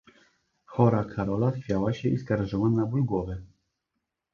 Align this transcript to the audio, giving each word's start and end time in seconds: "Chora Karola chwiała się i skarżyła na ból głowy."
"Chora 0.65 1.03
Karola 1.07 1.51
chwiała 1.51 1.93
się 1.93 2.09
i 2.09 2.17
skarżyła 2.17 2.69
na 2.69 2.85
ból 2.85 3.05
głowy." 3.05 3.45